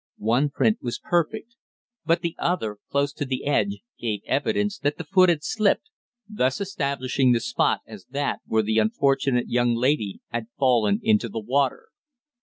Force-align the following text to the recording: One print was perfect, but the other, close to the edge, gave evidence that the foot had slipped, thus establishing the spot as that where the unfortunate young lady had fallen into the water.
One 0.17 0.49
print 0.49 0.79
was 0.81 0.97
perfect, 0.97 1.57
but 2.05 2.21
the 2.21 2.35
other, 2.39 2.79
close 2.89 3.13
to 3.13 3.23
the 3.23 3.45
edge, 3.45 3.81
gave 3.99 4.21
evidence 4.25 4.79
that 4.79 4.97
the 4.97 5.03
foot 5.03 5.29
had 5.29 5.43
slipped, 5.43 5.91
thus 6.27 6.59
establishing 6.59 7.33
the 7.33 7.39
spot 7.39 7.81
as 7.85 8.05
that 8.07 8.39
where 8.47 8.63
the 8.63 8.79
unfortunate 8.79 9.47
young 9.49 9.75
lady 9.75 10.21
had 10.29 10.47
fallen 10.57 11.01
into 11.03 11.29
the 11.29 11.39
water. 11.39 11.89